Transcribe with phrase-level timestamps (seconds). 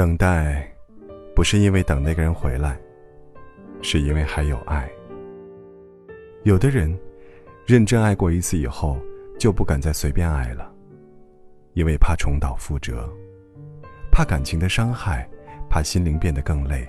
[0.00, 0.66] 等待，
[1.36, 2.80] 不是因为等那个人回来，
[3.82, 4.90] 是因为还有爱。
[6.42, 6.98] 有的人，
[7.66, 8.96] 认真爱过一次以后，
[9.38, 10.72] 就不敢再随便爱了，
[11.74, 13.06] 因为怕重蹈覆辙，
[14.10, 15.28] 怕感情的伤害，
[15.68, 16.88] 怕心灵变得更累，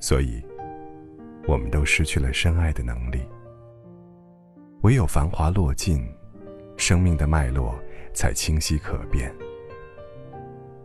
[0.00, 0.42] 所以，
[1.46, 3.20] 我们都失去了深爱的能力。
[4.84, 6.02] 唯有繁华落尽，
[6.78, 7.78] 生命的脉络
[8.14, 9.30] 才清晰可辨。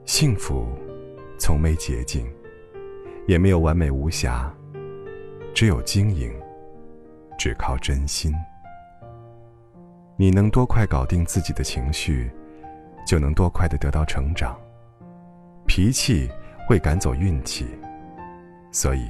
[0.03, 0.67] 幸福，
[1.41, 2.31] 从没捷径，
[3.27, 4.53] 也没有完美无瑕，
[5.55, 6.31] 只有经营。
[7.35, 8.31] 只靠真心，
[10.15, 12.29] 你能多快搞定自己的情绪，
[13.07, 14.55] 就能多快的得到成长。
[15.65, 16.29] 脾气
[16.67, 17.65] 会赶走运气，
[18.71, 19.09] 所以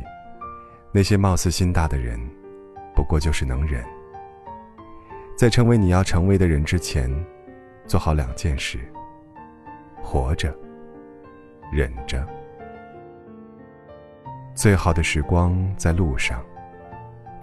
[0.94, 2.18] 那些貌似心大的人，
[2.96, 3.84] 不过就是能忍。
[5.38, 7.12] 在成为你要成为的人之前，
[7.86, 8.80] 做好两件事：
[10.02, 10.56] 活着，
[11.72, 12.28] 忍着。
[14.54, 16.44] 最好的时光在路上。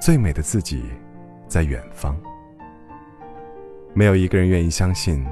[0.01, 0.85] 最美的自己，
[1.49, 2.17] 在远方。
[3.95, 5.27] 没有一个人愿意相信，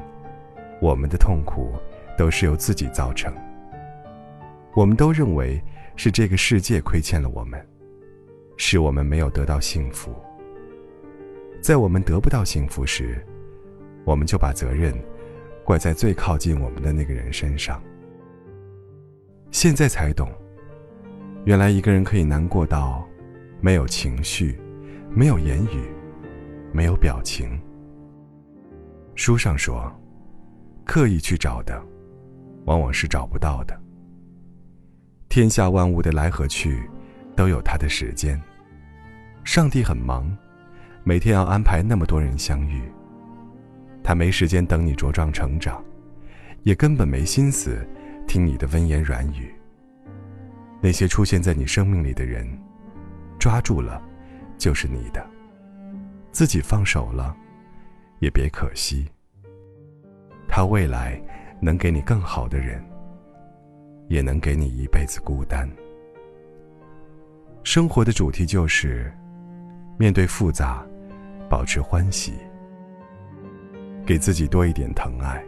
[0.81, 1.73] 我们的痛苦
[2.19, 3.33] 都是由自己造成。
[4.75, 5.63] 我们都认为
[5.95, 7.65] 是这个世界亏欠了我们，
[8.57, 10.13] 是我们没有得到幸福。
[11.63, 13.25] 在我们得不到幸福时，
[14.05, 14.93] 我们就把责任
[15.65, 17.81] 怪在最靠近我们的那个人身上。
[19.59, 20.31] 现在才懂，
[21.47, 23.03] 原来一个人可以难过到。
[23.59, 24.61] 没有情绪，
[25.11, 25.81] 没有言语，
[26.75, 27.59] 没有表情。
[29.15, 29.91] 书上说，
[30.85, 31.83] 刻意去找的，
[32.67, 33.75] 往往是找不到的。
[35.31, 36.83] 天下万物的来和去，
[37.35, 38.39] 都有它的时间。
[39.43, 40.31] 上帝很忙，
[41.03, 42.83] 每天要安排那么多人相遇，
[44.05, 45.83] 他没时间等你茁壮成长，
[46.63, 47.79] 也根本没心思
[48.27, 49.55] 听你的温言软语。
[50.81, 52.47] 那些出现在你生命里的人。
[53.39, 54.03] 抓住了，
[54.59, 55.21] 就是你的；
[56.33, 57.37] 自己放手了，
[58.19, 59.07] 也别可惜。
[60.49, 61.21] 他未来
[61.61, 62.83] 能给你更好的人，
[64.09, 65.71] 也能给你一辈子孤单。
[67.63, 69.13] 生活的主题就是：
[69.99, 70.85] 面对复杂，
[71.49, 72.33] 保持欢喜，
[74.05, 75.45] 给自己多一点疼爱，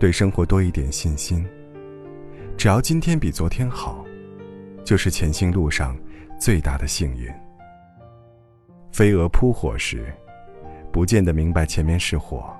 [0.00, 1.46] 对生活多一点信心。
[2.62, 4.04] 只要今天比昨天好，
[4.84, 5.98] 就是前行路上。
[6.38, 7.28] 最大的幸运。
[8.92, 10.14] 飞蛾扑火时，
[10.92, 12.56] 不见得明白前面是火，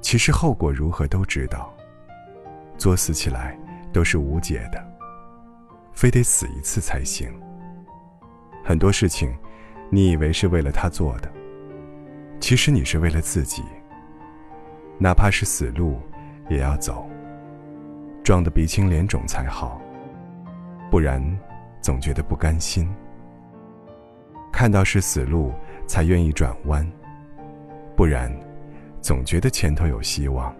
[0.00, 1.72] 其实后果如何都知道。
[2.76, 3.56] 作死起来
[3.92, 4.84] 都是无解的，
[5.92, 7.32] 非得死一次才行。
[8.64, 9.32] 很多事情，
[9.88, 11.30] 你以为是为了他做的，
[12.40, 13.62] 其实你是为了自己。
[14.98, 16.00] 哪怕是死路，
[16.50, 17.08] 也要走，
[18.22, 19.80] 撞得鼻青脸肿才好，
[20.90, 21.22] 不然。
[21.82, 22.88] 总觉得不甘心，
[24.52, 25.52] 看到是死路
[25.84, 26.88] 才愿意转弯，
[27.96, 28.32] 不然
[29.00, 30.54] 总觉得前头有希望。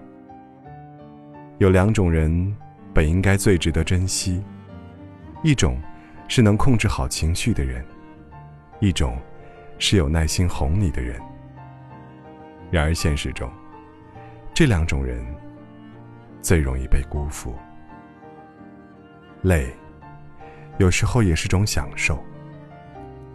[1.58, 2.56] 有两种人
[2.92, 4.42] 本应该最值得珍惜，
[5.44, 5.80] 一种
[6.26, 7.84] 是能控制好情绪的人，
[8.80, 9.16] 一种
[9.78, 11.22] 是有耐心哄你的人。
[12.68, 13.48] 然而现实中，
[14.52, 15.24] 这两种人
[16.42, 17.54] 最容易被辜负，
[19.42, 19.72] 累。
[20.78, 22.18] 有时候也是种享受，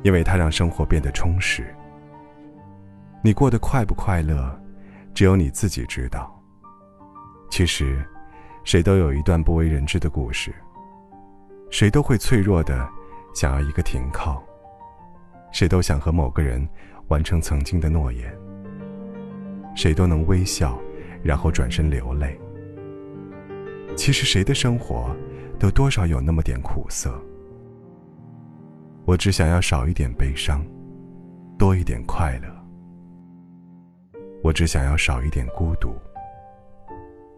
[0.03, 1.73] 因为它让生活变得充实。
[3.23, 4.59] 你过得快不快乐，
[5.13, 6.33] 只有你自己知道。
[7.49, 8.03] 其实，
[8.63, 10.53] 谁都有一段不为人知的故事，
[11.69, 12.87] 谁都会脆弱的
[13.33, 14.43] 想要一个停靠，
[15.51, 16.67] 谁都想和某个人
[17.07, 18.35] 完成曾经的诺言，
[19.75, 20.77] 谁都能微笑，
[21.23, 22.37] 然后转身流泪。
[23.97, 25.13] 其实，谁的生活
[25.59, 27.19] 都多少有那么点苦涩。
[29.05, 30.63] 我只想要少一点悲伤，
[31.57, 32.47] 多一点快乐。
[34.43, 35.95] 我只想要少一点孤独，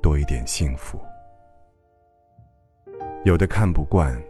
[0.01, 0.99] 多一点幸福。
[3.23, 4.21] 有的看不惯，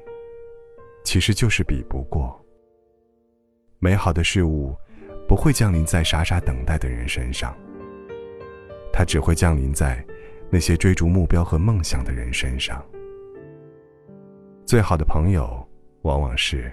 [1.04, 2.40] 其实就是比不过。
[3.80, 4.76] 美好的事物
[5.28, 7.58] 不会降临在傻傻等待的人身上，
[8.94, 10.06] 它只会降临在
[10.52, 12.84] 那些追逐目标和梦想的人身上。
[14.66, 15.68] 最好的朋友，
[16.02, 16.72] 往往是。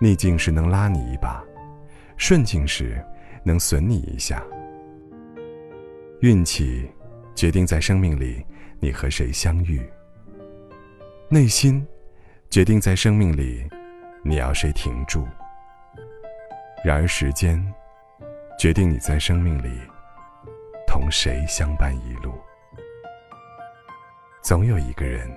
[0.00, 1.42] 逆境时能拉你一把，
[2.16, 3.04] 顺境时
[3.44, 4.44] 能损你一下。
[6.20, 6.88] 运气
[7.34, 8.44] 决定在生命里
[8.80, 9.80] 你和谁相遇，
[11.28, 11.84] 内心
[12.48, 13.68] 决定在生命里
[14.22, 15.26] 你要谁停住。
[16.84, 17.60] 然而时间
[18.56, 19.80] 决定你在生命里
[20.86, 22.32] 同谁相伴一路。
[24.48, 25.30] 总有一个人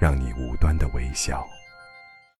[0.00, 1.46] 让你无端的微笑。